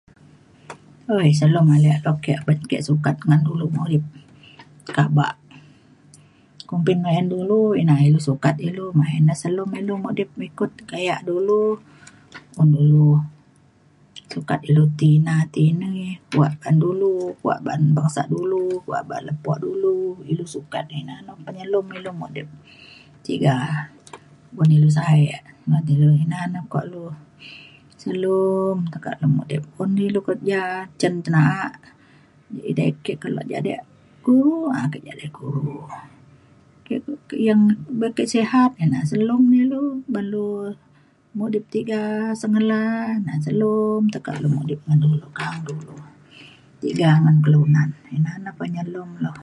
[1.39, 1.91] Selum ale
[2.71, 4.03] ke sukat ngan dulu mudip
[4.95, 5.27] kaba.
[6.69, 11.61] Kumbin layan dulu ina ilu sukat ilu main na selum ilu mudip mikut gayak dulu.
[12.55, 13.07] Buk dulu
[14.33, 15.95] sukat ilu ti ina ti ini
[16.31, 19.97] kuak ban dulu kuak ba’an bangsa dulu kuak ban lepo dulu
[20.31, 22.47] ilu sukat ina na penyelum ilu mudip
[23.27, 23.55] tiga
[24.55, 25.27] buk ilu sa’e
[25.67, 27.05] ngan ilu dina na ukok lu
[28.01, 29.63] selum tekak le mudip.
[29.81, 30.61] Un ilu kerja
[30.99, 31.67] cen na’a
[32.71, 33.81] edei ke kelo jadek
[34.25, 35.79] guru um ke jadek guru.
[37.99, 39.81] buk ke sehat ina selum ilu
[40.13, 40.45] ban lu
[41.37, 42.01] mudip tiga
[42.39, 42.81] sengela
[43.25, 45.95] na selum tekak lu mudip ngan dulu ka dulu
[46.83, 47.89] tiga ngan kelunan.
[48.15, 49.33] Ina na penyelum lu.